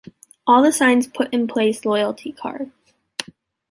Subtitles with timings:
[0.47, 2.71] All the signs put in place loyalty cards.